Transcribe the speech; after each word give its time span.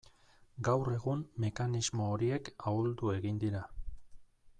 Gaur 0.67 0.87
egun 0.93 1.19
mekanismo 1.43 2.07
horiek 2.13 2.51
ahuldu 2.71 3.13
egin 3.19 3.39
dira. 3.45 3.63